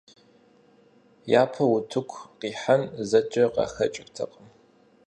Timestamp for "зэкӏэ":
3.09-3.45